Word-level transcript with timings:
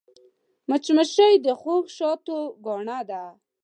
مچمچۍ 0.69 1.33
د 1.45 1.47
خوږ 1.59 1.85
شاتو 1.97 2.37
ګاڼه 2.65 2.99
ده 3.09 3.23